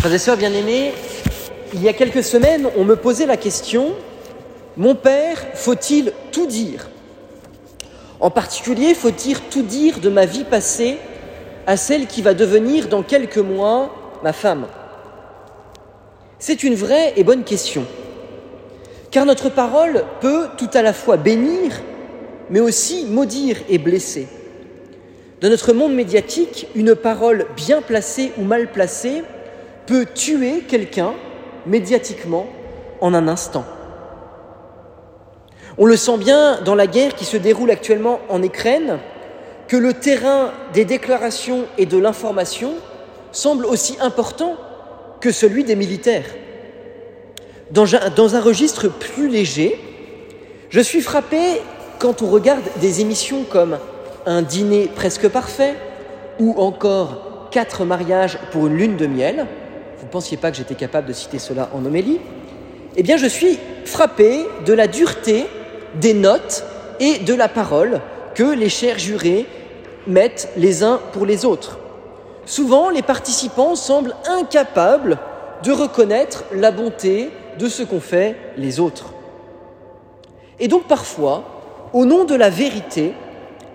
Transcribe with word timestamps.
Frères 0.00 0.14
et 0.14 0.18
sœurs 0.18 0.38
bien-aimés, 0.38 0.94
il 1.74 1.82
y 1.82 1.88
a 1.90 1.92
quelques 1.92 2.24
semaines, 2.24 2.66
on 2.78 2.84
me 2.84 2.96
posait 2.96 3.26
la 3.26 3.36
question 3.36 3.92
Mon 4.78 4.94
père, 4.94 5.36
faut-il 5.52 6.14
tout 6.32 6.46
dire? 6.46 6.88
En 8.18 8.30
particulier, 8.30 8.94
faut-il 8.94 9.38
tout 9.50 9.60
dire 9.60 9.98
de 9.98 10.08
ma 10.08 10.24
vie 10.24 10.44
passée 10.44 10.96
à 11.66 11.76
celle 11.76 12.06
qui 12.06 12.22
va 12.22 12.32
devenir 12.32 12.88
dans 12.88 13.02
quelques 13.02 13.36
mois 13.36 13.94
ma 14.22 14.32
femme? 14.32 14.68
C'est 16.38 16.62
une 16.62 16.76
vraie 16.76 17.12
et 17.16 17.22
bonne 17.22 17.44
question. 17.44 17.84
Car 19.10 19.26
notre 19.26 19.50
parole 19.50 20.06
peut 20.22 20.46
tout 20.56 20.70
à 20.72 20.80
la 20.80 20.94
fois 20.94 21.18
bénir, 21.18 21.78
mais 22.48 22.60
aussi 22.60 23.04
maudire 23.04 23.58
et 23.68 23.76
blesser. 23.76 24.28
Dans 25.42 25.50
notre 25.50 25.74
monde 25.74 25.92
médiatique, 25.92 26.68
une 26.74 26.94
parole 26.94 27.44
bien 27.54 27.82
placée 27.82 28.32
ou 28.38 28.44
mal 28.44 28.72
placée 28.72 29.24
peut 29.86 30.06
tuer 30.06 30.60
quelqu'un 30.60 31.14
médiatiquement 31.66 32.46
en 33.00 33.14
un 33.14 33.28
instant. 33.28 33.64
On 35.78 35.86
le 35.86 35.96
sent 35.96 36.18
bien 36.18 36.60
dans 36.62 36.74
la 36.74 36.86
guerre 36.86 37.14
qui 37.14 37.24
se 37.24 37.36
déroule 37.36 37.70
actuellement 37.70 38.20
en 38.28 38.42
Ukraine, 38.42 38.98
que 39.68 39.76
le 39.76 39.94
terrain 39.94 40.52
des 40.72 40.84
déclarations 40.84 41.64
et 41.78 41.86
de 41.86 41.96
l'information 41.96 42.74
semble 43.32 43.64
aussi 43.64 43.96
important 44.00 44.56
que 45.20 45.30
celui 45.30 45.64
des 45.64 45.76
militaires. 45.76 46.26
Dans 47.70 47.94
un, 48.34 48.40
registre 48.40 48.88
plus 48.88 49.28
léger, 49.28 49.78
je 50.70 50.80
suis 50.80 51.00
frappé 51.00 51.62
quand 51.98 52.22
on 52.22 52.26
regarde 52.26 52.64
des 52.80 53.00
émissions 53.00 53.44
comme 53.44 53.78
Un 54.26 54.42
dîner 54.42 54.90
presque 54.94 55.28
parfait 55.28 55.74
ou 56.38 56.54
encore 56.60 57.48
Quatre 57.50 57.84
mariages 57.84 58.38
pour 58.52 58.66
une 58.68 58.76
lune 58.76 58.96
de 58.96 59.06
miel, 59.06 59.46
vous 60.00 60.06
ne 60.06 60.10
pensiez 60.10 60.38
pas 60.38 60.50
que 60.50 60.56
j'étais 60.56 60.74
capable 60.74 61.08
de 61.08 61.12
citer 61.12 61.38
cela 61.38 61.68
en 61.74 61.84
homélie, 61.84 62.20
eh 62.96 63.02
bien 63.02 63.18
je 63.18 63.26
suis 63.26 63.58
frappé 63.84 64.46
de 64.64 64.72
la 64.72 64.86
dureté 64.86 65.46
des 65.96 66.14
notes 66.14 66.64
et 67.00 67.18
de 67.18 67.34
la 67.34 67.48
parole 67.48 68.00
que 68.34 68.42
les 68.42 68.70
chers 68.70 68.98
jurés 68.98 69.46
mettent 70.06 70.48
les 70.56 70.82
uns 70.82 71.00
pour 71.12 71.26
les 71.26 71.44
autres. 71.44 71.78
Souvent, 72.46 72.88
les 72.88 73.02
participants 73.02 73.74
semblent 73.74 74.16
incapables 74.26 75.18
de 75.62 75.70
reconnaître 75.70 76.44
la 76.54 76.70
bonté 76.70 77.30
de 77.58 77.68
ce 77.68 77.82
qu'ont 77.82 78.00
fait 78.00 78.36
les 78.56 78.80
autres. 78.80 79.12
Et 80.58 80.68
donc 80.68 80.84
parfois, 80.84 81.44
au 81.92 82.06
nom 82.06 82.24
de 82.24 82.34
la 82.34 82.48
vérité, 82.48 83.12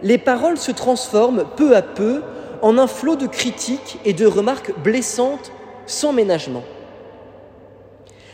les 0.02 0.18
paroles 0.18 0.58
se 0.58 0.72
transforment 0.72 1.46
peu 1.56 1.76
à 1.76 1.84
peu 1.84 2.24
en 2.64 2.80
un 2.80 2.88
flot 2.88 3.16
de 3.16 3.28
critiques 3.28 4.00
et 4.06 4.14
de 4.14 4.26
remarques 4.26 4.74
blessantes 4.84 5.52
sans 5.86 6.14
ménagement. 6.14 6.64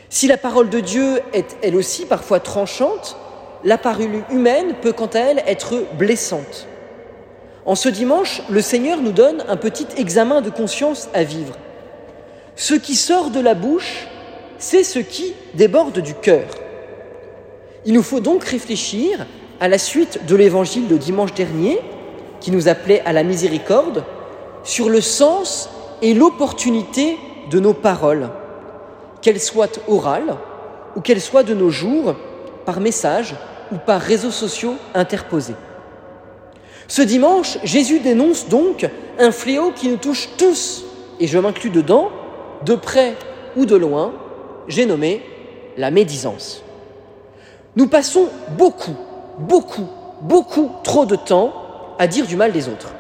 Si 0.10 0.28
la 0.28 0.38
parole 0.38 0.70
de 0.70 0.80
Dieu 0.80 1.22
est 1.34 1.58
elle 1.64 1.76
aussi 1.76 2.06
parfois 2.06 2.40
tranchante, 2.40 3.16
la 3.64 3.78
parole 3.78 4.24
humaine 4.30 4.76
peut 4.82 4.92
quant 4.92 5.08
à 5.08 5.20
elle 5.20 5.44
être 5.48 5.76
blessante. 5.98 6.68
En 7.66 7.76
ce 7.76 7.90
dimanche, 7.90 8.42
le 8.50 8.62
Seigneur 8.62 9.00
nous 9.00 9.12
donne 9.12 9.44
un 9.48 9.56
petit 9.56 9.88
examen 9.98 10.42
de 10.42 10.50
conscience 10.50 11.10
à 11.14 11.24
vivre. 11.24 11.54
Ce 12.56 12.74
qui 12.74 12.96
sort 12.96 13.30
de 13.30 13.40
la 13.40 13.54
bouche, 13.54 14.08
c'est 14.58 14.84
ce 14.84 15.00
qui 15.00 15.34
déborde 15.54 16.00
du 16.00 16.14
cœur. 16.14 16.46
Il 17.86 17.94
nous 17.94 18.04
faut 18.04 18.20
donc 18.20 18.44
réfléchir 18.44 19.26
à 19.60 19.68
la 19.68 19.78
suite 19.78 20.26
de 20.26 20.36
l'évangile 20.36 20.88
de 20.88 20.98
dimanche 20.98 21.34
dernier, 21.34 21.80
qui 22.40 22.52
nous 22.52 22.68
appelait 22.68 23.02
à 23.06 23.14
la 23.14 23.24
miséricorde, 23.24 24.04
sur 24.64 24.90
le 24.90 25.02
sens 25.02 25.70
et 26.02 26.14
l'opportunité 26.14 27.18
de 27.50 27.60
nos 27.60 27.74
paroles, 27.74 28.30
qu'elles 29.22 29.40
soient 29.40 29.68
orales 29.88 30.36
ou 30.96 31.02
qu'elles 31.02 31.22
soient 31.22 31.44
de 31.44 31.54
nos 31.54 31.70
jours 31.70 32.16
par 32.66 32.80
message 32.80 33.36
ou 33.72 33.78
par 33.78 34.02
réseaux 34.02 34.32
sociaux 34.32 34.76
interposés. 34.94 35.56
Ce 36.88 37.02
dimanche, 37.02 37.58
Jésus 37.64 38.00
dénonce 38.00 38.50
donc 38.50 38.90
un 39.18 39.32
fléau 39.32 39.72
qui 39.72 39.88
nous 39.88 39.98
touche 39.98 40.30
tous, 40.38 40.84
et 41.20 41.28
je 41.28 41.40
m'inclus 41.40 41.70
dedans, 41.70 42.10
de 42.66 42.76
près 42.76 43.16
ou 43.56 43.66
de 43.66 43.76
loin, 43.76 44.12
j'ai 44.68 44.86
nommé 44.86 45.22
la 45.78 45.92
médisance. 45.92 46.64
Nous 47.76 47.88
passons 47.88 48.28
beaucoup, 48.58 48.96
beaucoup, 49.40 49.88
beaucoup 50.22 50.70
trop 50.84 51.06
de 51.06 51.16
temps 51.16 51.54
à 51.98 52.08
dire 52.08 52.28
du 52.28 52.36
mal 52.36 52.52
des 52.52 52.68
autres. 52.68 52.94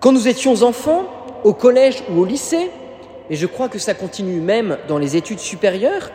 Quand 0.00 0.12
nous 0.12 0.28
étions 0.28 0.62
enfants, 0.62 1.04
au 1.42 1.52
collège 1.52 2.04
ou 2.10 2.20
au 2.20 2.24
lycée, 2.24 2.70
et 3.30 3.36
je 3.36 3.46
crois 3.46 3.68
que 3.68 3.78
ça 3.78 3.94
continue 3.94 4.40
même 4.40 4.78
dans 4.88 4.98
les 4.98 5.16
études 5.16 5.40
supérieures, 5.40 6.10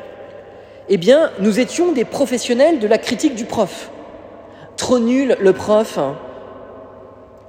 eh 0.89 0.97
bien, 0.97 1.31
nous 1.39 1.59
étions 1.59 1.91
des 1.91 2.05
professionnels 2.05 2.79
de 2.79 2.87
la 2.87 2.97
critique 2.97 3.35
du 3.35 3.45
prof. 3.45 3.91
Trop 4.77 4.99
nul 4.99 5.37
le 5.39 5.53
prof. 5.53 5.97
Hein. 5.97 6.15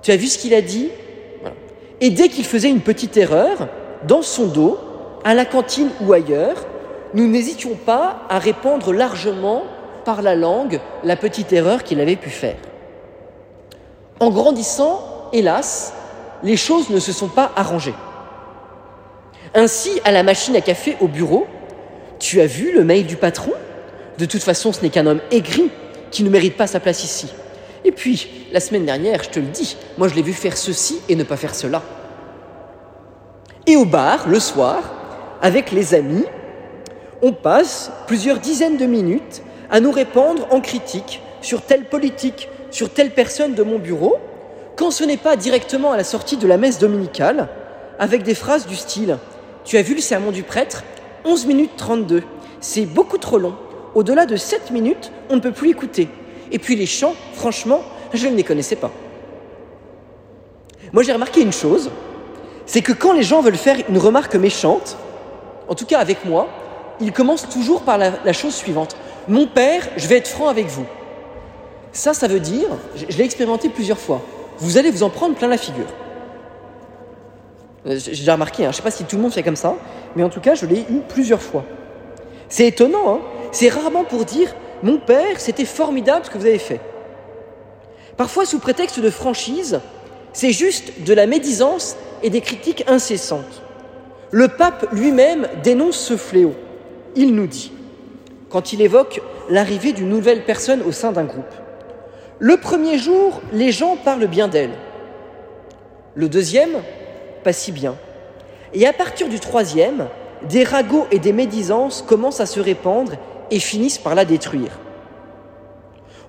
Tu 0.02 0.10
as 0.10 0.16
vu 0.16 0.26
ce 0.26 0.38
qu'il 0.38 0.54
a 0.54 0.60
dit? 0.60 0.90
Et 2.00 2.10
dès 2.10 2.28
qu'il 2.28 2.44
faisait 2.44 2.70
une 2.70 2.80
petite 2.80 3.16
erreur, 3.16 3.68
dans 4.06 4.22
son 4.22 4.46
dos, 4.46 4.78
à 5.24 5.34
la 5.34 5.44
cantine 5.44 5.90
ou 6.00 6.12
ailleurs, 6.12 6.66
nous 7.14 7.28
n'hésitions 7.28 7.74
pas 7.74 8.22
à 8.28 8.38
répondre 8.38 8.92
largement 8.92 9.62
par 10.04 10.22
la 10.22 10.34
langue 10.34 10.80
la 11.04 11.16
petite 11.16 11.52
erreur 11.52 11.84
qu'il 11.84 12.00
avait 12.00 12.16
pu 12.16 12.30
faire. 12.30 12.56
En 14.18 14.30
grandissant, 14.30 15.00
hélas, 15.32 15.92
les 16.42 16.56
choses 16.56 16.90
ne 16.90 16.98
se 16.98 17.12
sont 17.12 17.28
pas 17.28 17.52
arrangées. 17.56 17.94
Ainsi, 19.54 20.00
à 20.04 20.12
la 20.12 20.22
machine 20.22 20.56
à 20.56 20.62
café 20.62 20.96
au 21.00 21.08
bureau, 21.08 21.46
tu 22.18 22.40
as 22.40 22.46
vu 22.46 22.72
le 22.72 22.84
mail 22.84 23.06
du 23.06 23.16
patron? 23.16 23.52
De 24.18 24.24
toute 24.24 24.42
façon, 24.42 24.72
ce 24.72 24.80
n'est 24.80 24.88
qu'un 24.88 25.06
homme 25.06 25.20
aigri 25.30 25.70
qui 26.10 26.22
ne 26.22 26.30
mérite 26.30 26.56
pas 26.56 26.66
sa 26.66 26.80
place 26.80 27.04
ici. 27.04 27.28
Et 27.84 27.92
puis, 27.92 28.46
la 28.52 28.60
semaine 28.60 28.86
dernière, 28.86 29.22
je 29.22 29.30
te 29.30 29.40
le 29.40 29.46
dis, 29.46 29.76
moi 29.98 30.08
je 30.08 30.14
l'ai 30.14 30.22
vu 30.22 30.32
faire 30.32 30.56
ceci 30.56 31.00
et 31.08 31.16
ne 31.16 31.24
pas 31.24 31.36
faire 31.36 31.54
cela. 31.54 31.82
Et 33.66 33.76
au 33.76 33.84
bar, 33.84 34.28
le 34.28 34.40
soir, 34.40 35.38
avec 35.42 35.70
les 35.70 35.94
amis, 35.94 36.24
on 37.20 37.32
passe 37.32 37.90
plusieurs 38.06 38.38
dizaines 38.38 38.76
de 38.76 38.86
minutes 38.86 39.42
à 39.70 39.80
nous 39.80 39.90
répandre 39.90 40.46
en 40.50 40.60
critique 40.60 41.20
sur 41.40 41.62
telle 41.62 41.84
politique, 41.84 42.48
sur 42.70 42.90
telle 42.90 43.10
personne 43.10 43.54
de 43.54 43.62
mon 43.62 43.78
bureau, 43.78 44.16
quand 44.76 44.90
ce 44.90 45.04
n'est 45.04 45.16
pas 45.16 45.36
directement 45.36 45.92
à 45.92 45.96
la 45.96 46.04
sortie 46.04 46.36
de 46.36 46.46
la 46.46 46.56
messe 46.56 46.78
dominicale, 46.78 47.48
avec 47.98 48.22
des 48.22 48.34
phrases 48.34 48.66
du 48.66 48.76
style 48.76 49.18
tu 49.64 49.76
as 49.76 49.82
vu 49.82 49.94
le 49.94 50.00
sermon 50.00 50.30
du 50.30 50.42
prêtre? 50.42 50.84
11 51.24 51.46
minutes 51.46 51.72
32. 51.76 52.22
C'est 52.60 52.86
beaucoup 52.86 53.18
trop 53.18 53.38
long. 53.38 53.54
Au-delà 53.94 54.26
de 54.26 54.36
7 54.36 54.70
minutes, 54.70 55.12
on 55.30 55.36
ne 55.36 55.40
peut 55.40 55.52
plus 55.52 55.70
écouter. 55.70 56.08
Et 56.50 56.58
puis 56.58 56.76
les 56.76 56.86
chants, 56.86 57.14
franchement, 57.34 57.82
je 58.12 58.26
ne 58.28 58.36
les 58.36 58.44
connaissais 58.44 58.76
pas. 58.76 58.90
Moi 60.92 61.02
j'ai 61.02 61.12
remarqué 61.12 61.40
une 61.40 61.52
chose, 61.52 61.90
c'est 62.66 62.82
que 62.82 62.92
quand 62.92 63.12
les 63.12 63.22
gens 63.22 63.40
veulent 63.40 63.56
faire 63.56 63.76
une 63.88 63.98
remarque 63.98 64.34
méchante, 64.34 64.96
en 65.68 65.74
tout 65.74 65.86
cas 65.86 65.98
avec 65.98 66.24
moi, 66.24 66.48
ils 67.00 67.12
commencent 67.12 67.48
toujours 67.48 67.82
par 67.82 67.98
la, 67.98 68.12
la 68.24 68.32
chose 68.32 68.54
suivante. 68.54 68.96
Mon 69.28 69.46
père, 69.46 69.88
je 69.96 70.06
vais 70.06 70.16
être 70.16 70.28
franc 70.28 70.48
avec 70.48 70.66
vous. 70.66 70.86
Ça, 71.92 72.14
ça 72.14 72.28
veut 72.28 72.40
dire, 72.40 72.68
je 72.96 73.16
l'ai 73.16 73.24
expérimenté 73.24 73.68
plusieurs 73.68 73.98
fois, 73.98 74.22
vous 74.58 74.76
allez 74.78 74.90
vous 74.90 75.02
en 75.02 75.10
prendre 75.10 75.34
plein 75.34 75.48
la 75.48 75.58
figure. 75.58 75.86
Euh, 77.86 77.98
j'ai 77.98 78.12
déjà 78.12 78.34
remarqué, 78.34 78.64
hein, 78.64 78.66
je 78.66 78.76
ne 78.76 78.76
sais 78.76 78.82
pas 78.82 78.90
si 78.90 79.04
tout 79.04 79.16
le 79.16 79.22
monde 79.22 79.32
fait 79.32 79.42
comme 79.42 79.56
ça, 79.56 79.74
mais 80.14 80.22
en 80.22 80.28
tout 80.28 80.40
cas, 80.40 80.54
je 80.54 80.66
l'ai 80.66 80.80
eu 80.80 81.00
plusieurs 81.08 81.42
fois. 81.42 81.64
C'est 82.48 82.66
étonnant, 82.66 83.14
hein 83.14 83.20
c'est 83.50 83.68
rarement 83.68 84.04
pour 84.04 84.24
dire 84.24 84.54
Mon 84.82 84.98
père, 84.98 85.38
c'était 85.38 85.64
formidable 85.64 86.24
ce 86.24 86.30
que 86.30 86.38
vous 86.38 86.46
avez 86.46 86.58
fait. 86.58 86.80
Parfois, 88.16 88.46
sous 88.46 88.58
prétexte 88.58 89.00
de 89.00 89.10
franchise, 89.10 89.80
c'est 90.32 90.52
juste 90.52 91.02
de 91.04 91.14
la 91.14 91.26
médisance 91.26 91.96
et 92.22 92.30
des 92.30 92.40
critiques 92.40 92.84
incessantes. 92.88 93.62
Le 94.30 94.48
pape 94.48 94.88
lui-même 94.92 95.46
dénonce 95.62 95.98
ce 95.98 96.16
fléau. 96.16 96.54
Il 97.16 97.34
nous 97.34 97.46
dit, 97.46 97.72
quand 98.48 98.72
il 98.72 98.80
évoque 98.80 99.20
l'arrivée 99.50 99.92
d'une 99.92 100.08
nouvelle 100.08 100.44
personne 100.44 100.82
au 100.82 100.92
sein 100.92 101.12
d'un 101.12 101.24
groupe, 101.24 101.44
le 102.38 102.56
premier 102.56 102.98
jour, 102.98 103.42
les 103.52 103.72
gens 103.72 103.96
parlent 103.96 104.26
bien 104.26 104.48
d'elle. 104.48 104.72
Le 106.14 106.28
deuxième, 106.28 106.82
pas 107.42 107.52
si 107.52 107.72
bien. 107.72 107.96
Et 108.74 108.86
à 108.86 108.92
partir 108.92 109.28
du 109.28 109.40
troisième, 109.40 110.08
des 110.48 110.64
ragots 110.64 111.06
et 111.10 111.18
des 111.18 111.32
médisances 111.32 112.02
commencent 112.02 112.40
à 112.40 112.46
se 112.46 112.60
répandre 112.60 113.12
et 113.50 113.58
finissent 113.58 113.98
par 113.98 114.14
la 114.14 114.24
détruire. 114.24 114.78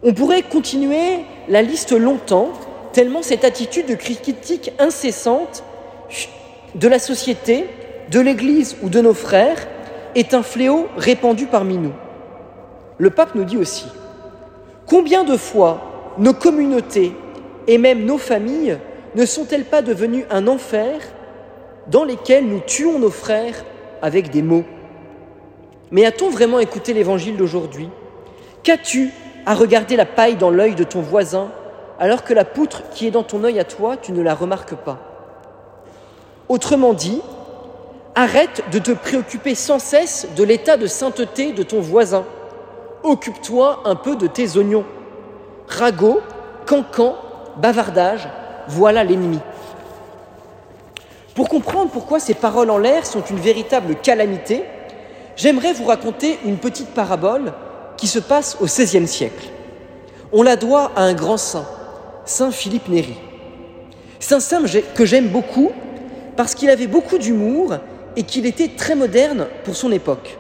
On 0.04 0.14
pourrait 0.14 0.42
continuer 0.42 1.26
la 1.48 1.62
liste 1.62 1.94
longtemps, 1.94 2.50
tellement 2.92 3.22
cette 3.22 3.46
attitude 3.46 3.88
de 3.88 3.96
critique 3.96 4.72
incessante 4.78 5.64
de 6.76 6.88
la 6.88 7.00
société, 7.00 7.66
de 8.12 8.20
l'Église 8.20 8.76
ou 8.82 8.90
de 8.90 9.00
nos 9.00 9.14
frères 9.14 9.68
est 10.16 10.34
un 10.34 10.44
fléau 10.44 10.88
répandu 10.98 11.46
parmi 11.46 11.78
nous. 11.78 11.94
Le 12.98 13.10
pape 13.10 13.36
nous 13.36 13.46
dit 13.46 13.58
aussi, 13.58 13.86
combien 14.86 15.24
de 15.24 15.38
fois 15.38 16.14
nos 16.18 16.34
communautés 16.34 17.14
et 17.68 17.78
même 17.78 18.06
nos 18.06 18.18
familles 18.18 18.78
ne 19.16 19.26
sont-elles 19.26 19.66
pas 19.66 19.82
devenues 19.82 20.26
un 20.30 20.48
enfer 20.48 21.00
dans 21.88 22.04
lesquels 22.04 22.48
nous 22.48 22.62
tuons 22.62 23.00
nos 23.00 23.12
frères 23.12 23.64
avec 24.02 24.30
des 24.32 24.42
mots? 24.42 24.64
Mais 25.92 26.06
a-t-on 26.06 26.30
vraiment 26.30 26.60
écouté 26.60 26.94
l'évangile 26.94 27.38
d'aujourd'hui? 27.38 27.90
Qu'as-tu 28.64 29.12
à 29.46 29.54
regarder 29.54 29.96
la 29.96 30.06
paille 30.06 30.36
dans 30.36 30.50
l'œil 30.50 30.76
de 30.76 30.84
ton 30.84 31.02
voisin 31.02 31.52
alors 32.00 32.24
que 32.24 32.34
la 32.34 32.46
poutre 32.46 32.84
qui 32.92 33.06
est 33.06 33.12
dans 33.12 33.24
ton 33.24 33.44
œil 33.44 33.60
à 33.60 33.64
toi, 33.64 33.98
tu 33.98 34.12
ne 34.12 34.22
la 34.22 34.34
remarques 34.34 34.76
pas? 34.76 34.98
Autrement 36.50 36.94
dit, 36.94 37.22
arrête 38.16 38.64
de 38.72 38.80
te 38.80 38.92
préoccuper 38.92 39.54
sans 39.54 39.80
cesse 39.80 40.28
de 40.36 40.44
l'état 40.44 40.78
de 40.78 40.88
sainteté 40.88 41.52
de 41.52 41.64
ton 41.64 41.80
voisin. 41.80 42.26
Occupe-toi 43.04 43.82
un 43.86 43.96
peu 43.96 44.16
de 44.16 44.28
tes 44.28 44.58
oignons. 44.58 44.86
Ragot, 45.68 46.22
cancan, 46.66 47.16
bavardage, 47.58 48.28
voilà 48.68 49.04
l'ennemi. 49.04 49.40
Pour 51.36 51.50
comprendre 51.50 51.90
pourquoi 51.92 52.20
ces 52.20 52.34
paroles 52.34 52.70
en 52.70 52.78
l'air 52.78 53.06
sont 53.06 53.24
une 53.24 53.40
véritable 53.40 53.96
calamité, 53.96 54.64
j'aimerais 55.36 55.74
vous 55.74 55.86
raconter 55.86 56.40
une 56.46 56.58
petite 56.58 56.90
parabole 56.90 57.54
qui 57.98 58.08
se 58.08 58.20
passe 58.20 58.58
au 58.62 58.66
XVIe 58.66 59.08
siècle. 59.08 59.48
On 60.32 60.44
la 60.44 60.56
doit 60.56 60.92
à 60.96 61.04
un 61.04 61.14
grand 61.14 61.38
saint, 61.38 61.66
Saint 62.26 62.52
Philippe 62.52 62.88
Néri. 62.88 63.18
C'est 64.20 64.36
un 64.36 64.40
saint 64.40 64.64
que 64.96 65.06
j'aime 65.06 65.30
beaucoup 65.30 65.72
parce 66.36 66.56
qu'il 66.56 66.70
avait 66.70 66.88
beaucoup 66.88 67.18
d'humour 67.18 67.76
et 68.16 68.24
qu'il 68.24 68.46
était 68.46 68.70
très 68.70 68.96
moderne 68.96 69.48
pour 69.64 69.76
son 69.76 69.92
époque. 69.92 70.38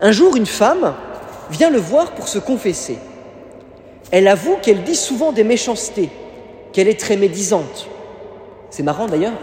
Un 0.00 0.12
jour, 0.12 0.36
une 0.36 0.46
femme 0.46 0.94
vient 1.50 1.70
le 1.70 1.78
voir 1.78 2.12
pour 2.12 2.28
se 2.28 2.38
confesser. 2.38 2.98
Elle 4.10 4.28
avoue 4.28 4.56
qu'elle 4.62 4.82
dit 4.82 4.96
souvent 4.96 5.32
des 5.32 5.44
méchancetés, 5.44 6.10
qu'elle 6.72 6.88
est 6.88 6.98
très 6.98 7.16
médisante. 7.16 7.88
C'est 8.70 8.82
marrant 8.82 9.06
d'ailleurs, 9.06 9.38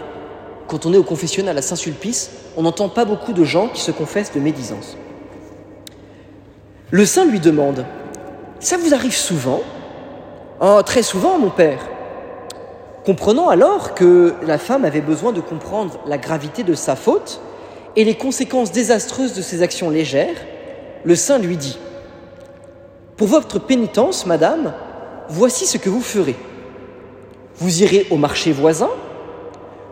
quand 0.66 0.86
on 0.86 0.92
est 0.92 0.98
au 0.98 1.02
confessionnal 1.02 1.56
à 1.56 1.62
Saint-Sulpice, 1.62 2.30
on 2.56 2.62
n'entend 2.62 2.88
pas 2.88 3.04
beaucoup 3.04 3.32
de 3.32 3.44
gens 3.44 3.68
qui 3.68 3.80
se 3.80 3.90
confessent 3.90 4.32
de 4.32 4.40
médisance. 4.40 4.96
Le 6.90 7.04
saint 7.04 7.24
lui 7.24 7.40
demande 7.40 7.84
Ça 8.60 8.76
vous 8.76 8.94
arrive 8.94 9.16
souvent? 9.16 9.60
Oh, 10.60 10.80
très 10.84 11.02
souvent, 11.02 11.38
mon 11.38 11.50
père. 11.50 11.80
Comprenant 13.04 13.48
alors 13.48 13.94
que 13.94 14.34
la 14.42 14.58
femme 14.58 14.84
avait 14.84 15.00
besoin 15.00 15.32
de 15.32 15.40
comprendre 15.40 15.98
la 16.06 16.18
gravité 16.18 16.62
de 16.62 16.74
sa 16.74 16.96
faute 16.96 17.40
et 17.96 18.04
les 18.04 18.16
conséquences 18.16 18.72
désastreuses 18.72 19.34
de 19.34 19.42
ses 19.42 19.62
actions 19.62 19.90
légères, 19.90 20.36
le 21.04 21.14
saint 21.14 21.38
lui 21.38 21.56
dit 21.56 21.78
Pour 23.16 23.28
votre 23.28 23.58
pénitence, 23.58 24.26
madame, 24.26 24.74
voici 25.28 25.66
ce 25.66 25.78
que 25.78 25.88
vous 25.88 26.02
ferez. 26.02 26.36
Vous 27.58 27.82
irez 27.82 28.06
au 28.10 28.16
marché 28.16 28.52
voisin, 28.52 28.90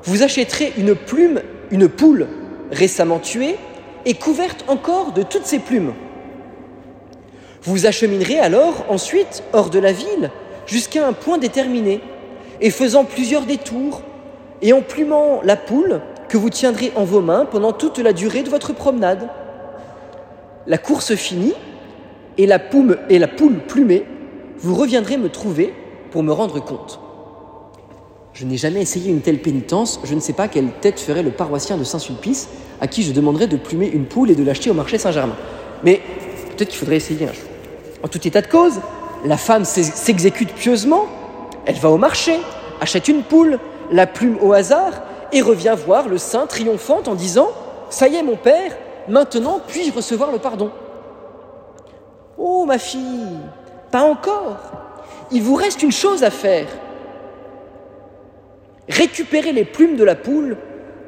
vous 0.05 0.23
achèterez 0.23 0.73
une 0.77 0.95
plume, 0.95 1.43
une 1.73 1.89
poule 1.89 2.29
récemment 2.71 3.19
tuée 3.19 3.57
et 4.05 4.15
couverte 4.15 4.65
encore 4.69 5.11
de 5.11 5.23
toutes 5.23 5.47
ses 5.47 5.59
plumes. 5.59 5.93
Vous 7.65 7.87
acheminerez 7.87 8.39
alors 8.39 8.85
ensuite 8.89 9.43
hors 9.53 9.69
de 9.69 9.81
la 9.81 9.91
ville 9.91 10.31
jusqu'à 10.67 11.09
un 11.09 11.13
point 11.13 11.39
déterminé 11.39 12.01
et 12.61 12.71
faisant 12.71 13.05
plusieurs 13.05 13.47
détours 13.47 14.03
et 14.63 14.73
en 14.73 14.81
plumant 14.81 15.41
la 15.43 15.57
poule 15.57 16.01
que 16.29 16.37
vous 16.37 16.51
tiendrez 16.51 16.93
en 16.95 17.03
vos 17.03 17.21
mains 17.21 17.47
pendant 17.47 17.73
toute 17.73 17.99
la 17.99 18.13
durée 18.13 18.45
de 18.45 18.49
votre 18.49 18.75
promenade. 18.75 19.29
La 20.69 20.79
course 20.79 21.17
finie 21.17 21.55
et 22.39 22.47
la, 22.47 22.61
et 23.11 23.19
la 23.19 23.29
poule 23.29 23.59
plumée, 23.59 24.05
vous 24.59 24.77
reviendrez 24.77 25.17
me 25.17 25.31
trouver 25.31 25.75
pour 26.13 26.23
me 26.23 26.33
rendre 26.33 26.61
compte. 26.61 27.01
Je 28.37 28.45
n'ai 28.45 28.59
jamais 28.59 28.83
essayé 28.83 29.11
une 29.11 29.23
telle 29.23 29.41
pénitence, 29.41 29.99
je 30.05 30.15
ne 30.15 30.21
sais 30.21 30.35
pas 30.35 30.47
quelle 30.47 30.71
tête 30.83 31.01
ferait 31.01 31.23
le 31.23 31.31
paroissien 31.31 31.79
de 31.79 31.85
Saint-Sulpice 31.85 32.51
à 32.83 32.87
qui 32.87 33.03
je 33.03 33.13
demanderais 33.13 33.47
de 33.47 33.57
plumer 33.57 33.89
une 33.89 34.05
poule 34.05 34.31
et 34.31 34.35
de 34.35 34.45
l'acheter 34.45 34.69
au 34.69 34.75
marché 34.75 34.99
Saint-Germain. 34.99 35.37
Mais 35.83 36.03
peut-être 36.51 36.69
qu'il 36.69 36.79
faudrait 36.79 36.97
essayer 36.97 37.25
un 37.27 37.33
jour. 37.33 37.49
En 38.03 38.09
tout 38.09 38.29
état 38.29 38.43
de 38.43 38.47
cause, 38.47 38.75
la 39.25 39.39
femme 39.39 39.65
s'exécute 39.65 40.53
pieusement, 40.53 41.07
elle 41.65 41.77
va 41.77 41.89
au 41.89 41.97
marché, 41.97 42.39
achète 42.79 43.09
une 43.09 43.23
poule, 43.23 43.59
la 43.91 44.07
plume 44.07 44.37
au 44.43 44.53
hasard, 44.53 44.93
et 45.33 45.41
revient 45.41 45.75
voir 45.87 46.07
le 46.07 46.19
saint 46.19 46.47
triomphant 46.47 47.01
en 47.07 47.15
disant 47.15 47.49
Ça 47.89 48.07
y 48.07 48.17
est, 48.17 48.23
mon 48.23 48.37
père, 48.37 48.77
maintenant 49.09 49.61
puis-je 49.67 49.95
recevoir 49.95 50.31
le 50.31 50.39
pardon? 50.39 50.71
Oh, 52.37 52.67
ma 52.67 52.77
fille, 52.77 53.39
pas 53.91 54.03
encore. 54.03 54.59
Il 55.33 55.43
vous 55.43 55.55
reste 55.55 55.83
une 55.83 55.91
chose 55.91 56.23
à 56.23 56.31
faire. 56.31 56.67
Récupérer 58.89 59.53
les 59.53 59.65
plumes 59.65 59.97
de 59.97 60.05
la 60.05 60.15
poule 60.15 60.57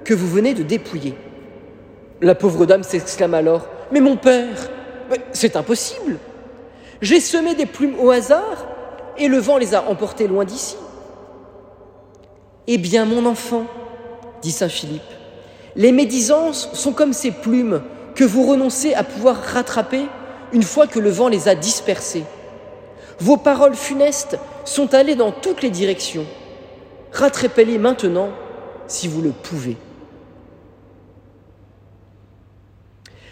que 0.04 0.14
vous 0.14 0.28
venez 0.28 0.54
de 0.54 0.62
dépouiller. 0.62 1.14
La 2.20 2.34
pauvre 2.34 2.66
dame 2.66 2.82
s'exclame 2.82 3.34
alors 3.34 3.68
Mais 3.92 4.00
mon 4.00 4.16
père, 4.16 4.70
c'est 5.32 5.56
impossible. 5.56 6.18
J'ai 7.00 7.20
semé 7.20 7.54
des 7.54 7.66
plumes 7.66 7.94
au 8.00 8.10
hasard 8.10 8.66
et 9.16 9.28
le 9.28 9.38
vent 9.38 9.58
les 9.58 9.74
a 9.74 9.88
emportées 9.88 10.26
loin 10.26 10.44
d'ici. 10.44 10.76
Eh 12.66 12.78
bien, 12.78 13.04
mon 13.04 13.24
enfant, 13.24 13.64
dit 14.42 14.52
Saint 14.52 14.68
Philippe, 14.68 15.02
les 15.76 15.92
médisances 15.92 16.70
sont 16.72 16.92
comme 16.92 17.12
ces 17.12 17.30
plumes 17.30 17.82
que 18.14 18.24
vous 18.24 18.46
renoncez 18.46 18.94
à 18.94 19.04
pouvoir 19.04 19.36
rattraper 19.36 20.06
une 20.52 20.62
fois 20.62 20.86
que 20.86 20.98
le 20.98 21.10
vent 21.10 21.28
les 21.28 21.48
a 21.48 21.54
dispersées. 21.54 22.24
Vos 23.20 23.36
paroles 23.36 23.74
funestes 23.74 24.38
sont 24.64 24.94
allées 24.94 25.14
dans 25.14 25.32
toutes 25.32 25.62
les 25.62 25.70
directions. 25.70 26.26
Rattrapez-les 27.12 27.78
maintenant 27.78 28.30
si 28.86 29.08
vous 29.08 29.22
le 29.22 29.30
pouvez. 29.30 29.76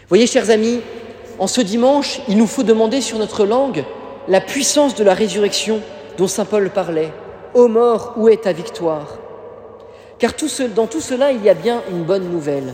Voyez, 0.09 0.27
chers 0.27 0.49
amis, 0.49 0.81
en 1.39 1.47
ce 1.47 1.61
dimanche, 1.61 2.21
il 2.27 2.37
nous 2.37 2.47
faut 2.47 2.63
demander 2.63 3.01
sur 3.01 3.17
notre 3.17 3.45
langue 3.45 3.83
la 4.27 4.41
puissance 4.41 4.95
de 4.95 5.03
la 5.03 5.13
résurrection 5.13 5.81
dont 6.17 6.27
Saint 6.27 6.45
Paul 6.45 6.69
parlait. 6.69 7.11
Ô 7.53 7.67
mort, 7.67 8.13
où 8.17 8.29
est 8.29 8.43
ta 8.43 8.53
victoire? 8.53 9.19
Car 10.19 10.33
dans 10.75 10.87
tout 10.87 11.01
cela, 11.01 11.31
il 11.31 11.43
y 11.43 11.49
a 11.49 11.53
bien 11.53 11.83
une 11.91 12.03
bonne 12.03 12.29
nouvelle. 12.29 12.73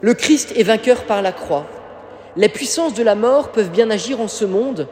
Le 0.00 0.14
Christ 0.14 0.52
est 0.56 0.62
vainqueur 0.62 1.04
par 1.04 1.22
la 1.22 1.32
croix. 1.32 1.66
Les 2.36 2.50
puissances 2.50 2.94
de 2.94 3.02
la 3.02 3.14
mort 3.14 3.48
peuvent 3.48 3.70
bien 3.70 3.90
agir 3.90 4.20
en 4.20 4.28
ce 4.28 4.44
monde. 4.44 4.88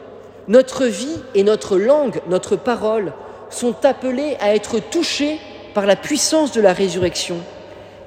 Notre 0.47 0.85
vie 0.85 1.21
et 1.35 1.43
notre 1.43 1.77
langue, 1.77 2.21
notre 2.27 2.55
parole, 2.55 3.13
sont 3.49 3.85
appelées 3.85 4.37
à 4.39 4.55
être 4.55 4.79
touchées 4.79 5.39
par 5.73 5.85
la 5.85 5.95
puissance 5.95 6.51
de 6.51 6.61
la 6.61 6.73
résurrection, 6.73 7.37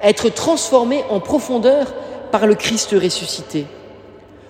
à 0.01 0.09
être 0.09 0.29
transformées 0.29 1.03
en 1.09 1.19
profondeur 1.19 1.93
par 2.31 2.47
le 2.47 2.55
Christ 2.55 2.91
ressuscité. 2.91 3.65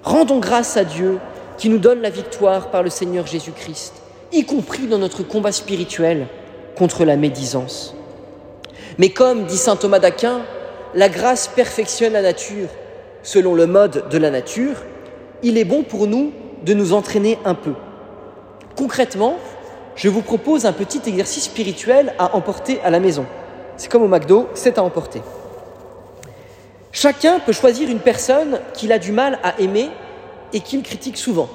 Rendons 0.04 0.40
grâce 0.40 0.78
à 0.78 0.84
Dieu 0.84 1.20
qui 1.58 1.70
nous 1.70 1.78
donne 1.78 2.02
la 2.02 2.10
victoire 2.10 2.72
par 2.72 2.84
le 2.84 2.90
Seigneur 2.90 3.28
Jésus-Christ, 3.28 3.94
y 4.32 4.46
compris 4.46 4.88
dans 4.88 4.98
notre 4.98 5.24
combat 5.24 5.52
spirituel 5.52 6.28
contre 6.78 7.04
la 7.04 7.18
médisance. 7.18 7.96
Mais 8.98 9.10
comme 9.10 9.46
dit 9.46 9.58
saint 9.58 9.76
Thomas 9.76 10.00
d'Aquin, 10.00 10.42
la 10.94 11.10
grâce 11.10 11.48
perfectionne 11.48 12.14
la 12.14 12.22
nature 12.22 12.70
selon 13.24 13.54
le 13.54 13.68
mode 13.68 14.10
de 14.10 14.18
la 14.18 14.32
nature, 14.32 14.76
il 15.44 15.58
est 15.58 15.66
bon 15.66 15.84
pour 15.84 16.08
nous 16.08 16.32
de 16.66 16.74
nous 16.74 16.94
entraîner 16.94 17.38
un 17.46 17.56
peu. 17.56 17.74
Concrètement, 18.76 19.36
je 20.00 20.08
vous 20.08 20.22
propose 20.22 20.66
un 20.66 20.72
petit 20.72 21.02
exercice 21.08 21.44
spirituel 21.44 22.14
à 22.18 22.34
emporter 22.34 22.80
à 22.86 22.90
la 22.90 23.02
maison. 23.02 23.26
C'est 23.76 23.92
comme 23.92 24.02
au 24.02 24.08
McDo, 24.08 24.48
c'est 24.54 24.78
à 24.78 24.84
emporter. 24.84 25.22
Chacun 26.94 27.40
peut 27.40 27.52
choisir 27.52 27.90
une 27.90 28.00
personne 28.00 28.62
qu'il 28.74 28.94
a 28.94 28.98
du 28.98 29.12
mal 29.12 29.40
à 29.44 29.60
aimer 29.60 29.90
et 30.54 30.62
qu'il 30.62 30.84
critique 30.84 31.18
souvent. 31.18 31.50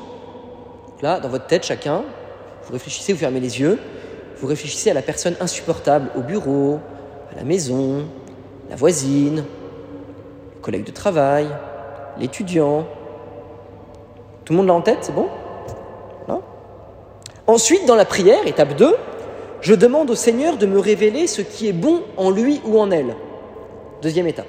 là, 1.00 1.20
dans 1.20 1.30
votre 1.30 1.46
tête, 1.46 1.64
chacun, 1.64 2.02
vous 2.66 2.72
réfléchissez, 2.74 3.14
vous 3.14 3.18
fermez 3.18 3.40
les 3.40 3.60
yeux, 3.60 3.78
vous 4.36 4.46
réfléchissez 4.46 4.90
à 4.90 4.94
la 4.94 5.02
personne 5.02 5.36
insupportable 5.40 6.10
au 6.14 6.20
bureau, 6.20 6.80
à 7.32 7.36
la 7.36 7.44
maison, 7.44 8.04
la 8.68 8.76
voisine, 8.76 9.36
le 9.36 10.60
collègue 10.60 10.84
de 10.84 10.92
travail, 10.92 11.48
l'étudiant. 12.18 12.86
Tout 14.44 14.52
le 14.52 14.58
monde 14.58 14.66
l'a 14.66 14.74
en 14.74 14.82
tête, 14.82 14.98
c'est 15.00 15.14
bon? 15.14 15.28
Ensuite, 17.46 17.84
dans 17.84 17.94
la 17.94 18.06
prière, 18.06 18.46
étape 18.46 18.74
2, 18.76 18.94
je 19.60 19.74
demande 19.74 20.10
au 20.10 20.14
Seigneur 20.14 20.56
de 20.56 20.64
me 20.64 20.78
révéler 20.78 21.26
ce 21.26 21.42
qui 21.42 21.68
est 21.68 21.74
bon 21.74 22.02
en 22.16 22.30
lui 22.30 22.62
ou 22.64 22.78
en 22.78 22.90
elle. 22.90 23.14
Deuxième 24.00 24.26
étape. 24.26 24.46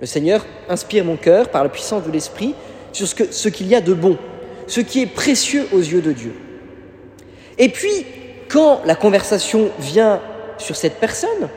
Le 0.00 0.06
Seigneur 0.06 0.46
inspire 0.70 1.04
mon 1.04 1.16
cœur 1.16 1.50
par 1.50 1.62
la 1.62 1.68
puissance 1.68 2.04
de 2.04 2.10
l'Esprit 2.10 2.54
sur 2.92 3.06
ce 3.06 3.48
qu'il 3.48 3.66
y 3.66 3.74
a 3.74 3.82
de 3.82 3.92
bon, 3.92 4.16
ce 4.66 4.80
qui 4.80 5.02
est 5.02 5.06
précieux 5.06 5.66
aux 5.72 5.80
yeux 5.80 6.00
de 6.00 6.12
Dieu. 6.12 6.34
Et 7.58 7.68
puis, 7.68 8.06
quand 8.48 8.80
la 8.86 8.94
conversation 8.94 9.68
vient 9.78 10.20
sur 10.56 10.76
cette 10.76 10.94
personne, 10.94 11.48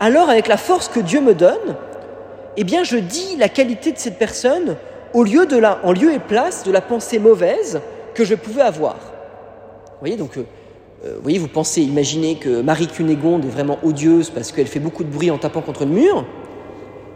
alors 0.00 0.28
avec 0.28 0.48
la 0.48 0.58
force 0.58 0.88
que 0.88 1.00
Dieu 1.00 1.20
me 1.20 1.34
donne, 1.34 1.76
eh 2.58 2.64
bien 2.64 2.84
je 2.84 2.96
dis 2.98 3.36
la 3.38 3.48
qualité 3.48 3.92
de 3.92 3.98
cette 3.98 4.18
personne 4.18 4.76
au 5.14 5.24
lieu 5.24 5.46
de 5.46 5.56
la, 5.56 5.78
en 5.84 5.92
lieu 5.92 6.12
et 6.12 6.18
place 6.18 6.64
de 6.64 6.72
la 6.72 6.82
pensée 6.82 7.18
mauvaise 7.18 7.80
que 8.14 8.24
je 8.24 8.34
pouvais 8.34 8.62
avoir. 8.62 9.11
Vous 10.02 10.06
voyez, 10.06 10.18
donc, 10.18 10.36
euh, 10.36 10.44
euh, 11.04 11.14
vous 11.14 11.22
voyez, 11.22 11.38
vous 11.38 11.46
pensez, 11.46 11.80
imaginez 11.80 12.34
que 12.34 12.60
Marie 12.60 12.88
Cunégonde 12.88 13.44
est 13.44 13.48
vraiment 13.48 13.78
odieuse 13.84 14.30
parce 14.30 14.50
qu'elle 14.50 14.66
fait 14.66 14.80
beaucoup 14.80 15.04
de 15.04 15.08
bruit 15.08 15.30
en 15.30 15.38
tapant 15.38 15.60
contre 15.60 15.84
le 15.84 15.92
mur. 15.92 16.24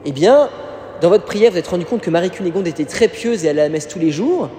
Eh 0.05 0.13
bien, 0.13 0.49
dans 1.01 1.09
votre 1.09 1.25
prière, 1.25 1.51
vous 1.51 1.59
êtes 1.59 1.67
rendu 1.67 1.85
compte 1.85 2.01
que 2.01 2.11
Marie 2.11 2.31
Cunégonde 2.31 2.69
était 2.69 2.85
très 2.85 3.09
pieuse 3.09 3.45
et 3.45 3.49
allait 3.49 3.63
à 3.63 3.65
la 3.65 3.71
messe 3.71 3.89
tous 3.89 3.99
les 3.99 4.13
jours, 4.13 4.51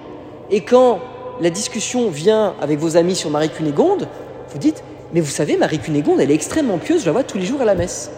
et 0.50 0.60
quand 0.60 1.00
la 1.40 1.48
discussion 1.48 2.10
vient 2.10 2.54
avec 2.60 2.78
vos 2.78 2.98
amis 2.98 3.16
sur 3.16 3.30
Marie 3.30 3.48
Cunégonde, 3.48 4.06
vous 4.50 4.58
dites 4.58 4.84
Mais 5.14 5.22
vous 5.22 5.30
savez, 5.30 5.56
Marie 5.56 5.78
Cunégonde, 5.78 6.20
elle 6.20 6.30
est 6.30 6.34
extrêmement 6.34 6.76
pieuse, 6.76 7.00
je 7.00 7.06
la 7.06 7.12
vois 7.12 7.24
tous 7.24 7.38
les 7.38 7.46
jours 7.46 7.62
à 7.62 7.64
la 7.64 7.74
messe. 7.74 8.10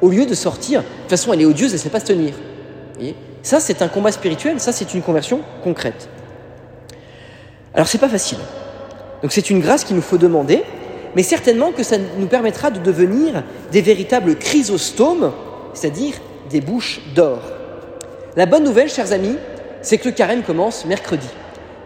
Au 0.00 0.08
lieu 0.08 0.24
de 0.24 0.34
sortir, 0.34 0.80
de 0.80 0.86
toute 0.86 1.10
façon, 1.10 1.34
elle 1.34 1.42
est 1.42 1.44
odieuse, 1.44 1.72
elle 1.72 1.78
ne 1.78 1.82
sait 1.82 1.90
pas 1.90 2.00
se 2.00 2.06
tenir. 2.06 2.32
Ça, 3.42 3.60
c'est 3.60 3.82
un 3.82 3.88
combat 3.88 4.12
spirituel, 4.12 4.60
ça, 4.60 4.72
c'est 4.72 4.94
une 4.94 5.02
conversion 5.02 5.42
concrète. 5.62 6.08
Alors, 7.74 7.86
c'est 7.86 7.98
pas 7.98 8.08
facile. 8.08 8.38
Donc, 9.22 9.32
c'est 9.32 9.50
une 9.50 9.60
grâce 9.60 9.84
qu'il 9.84 9.96
nous 9.96 10.02
faut 10.02 10.18
demander, 10.18 10.62
mais 11.16 11.22
certainement 11.22 11.72
que 11.72 11.82
ça 11.82 11.96
nous 12.18 12.26
permettra 12.26 12.70
de 12.70 12.78
devenir 12.78 13.42
des 13.72 13.80
véritables 13.80 14.36
chrysostomes, 14.36 15.32
c'est-à-dire 15.74 16.14
des 16.50 16.60
bouches 16.60 17.00
d'or. 17.14 17.40
La 18.36 18.46
bonne 18.46 18.64
nouvelle, 18.64 18.88
chers 18.88 19.12
amis, 19.12 19.36
c'est 19.82 19.98
que 19.98 20.08
le 20.08 20.14
carême 20.14 20.42
commence 20.42 20.84
mercredi. 20.84 21.28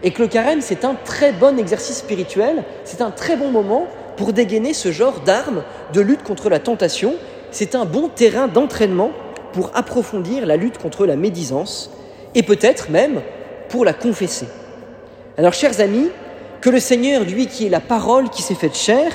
Et 0.03 0.11
que 0.11 0.21
le 0.21 0.27
carême, 0.27 0.61
c'est 0.61 0.85
un 0.85 0.95
très 1.05 1.31
bon 1.31 1.57
exercice 1.57 1.97
spirituel, 1.97 2.63
c'est 2.83 3.01
un 3.01 3.11
très 3.11 3.35
bon 3.35 3.49
moment 3.49 3.87
pour 4.17 4.33
dégainer 4.33 4.73
ce 4.73 4.91
genre 4.91 5.21
d'armes 5.21 5.63
de 5.93 6.01
lutte 6.01 6.23
contre 6.23 6.49
la 6.49 6.59
tentation. 6.59 7.15
C'est 7.51 7.75
un 7.75 7.85
bon 7.85 8.09
terrain 8.09 8.47
d'entraînement 8.47 9.11
pour 9.53 9.71
approfondir 9.73 10.45
la 10.45 10.57
lutte 10.57 10.77
contre 10.77 11.05
la 11.05 11.15
médisance 11.15 11.91
et 12.35 12.43
peut-être 12.43 12.89
même 12.89 13.21
pour 13.69 13.85
la 13.85 13.93
confesser. 13.93 14.47
Alors, 15.37 15.53
chers 15.53 15.79
amis, 15.79 16.09
que 16.63 16.69
le 16.69 16.79
Seigneur, 16.79 17.25
lui 17.25 17.47
qui 17.47 17.65
est 17.65 17.69
la 17.69 17.81
parole 17.81 18.29
qui 18.29 18.41
s'est 18.41 18.55
faite 18.55 18.77
chair, 18.77 19.11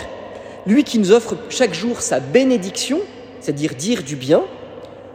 lui 0.66 0.84
qui 0.84 0.98
nous 0.98 1.12
offre 1.12 1.34
chaque 1.48 1.72
jour 1.72 2.02
sa 2.02 2.20
bénédiction, 2.20 3.00
c'est-à-dire 3.40 3.74
dire 3.74 4.02
du 4.02 4.16
bien, 4.16 4.42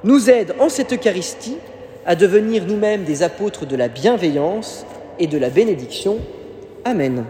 nous 0.03 0.31
aide 0.31 0.55
en 0.59 0.67
cette 0.67 0.91
Eucharistie 0.93 1.57
à 2.07 2.15
devenir 2.15 2.65
nous-mêmes 2.65 3.03
des 3.03 3.21
apôtres 3.21 3.67
de 3.67 3.75
la 3.75 3.87
bienveillance 3.87 4.83
et 5.19 5.27
de 5.27 5.37
la 5.37 5.51
bénédiction. 5.51 6.17
Amen. 6.85 7.23